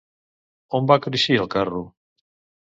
[0.79, 1.83] On va cruixir el carro?